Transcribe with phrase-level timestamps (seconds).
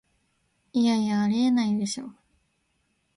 [0.73, 2.05] いやいや、ありえないでしょ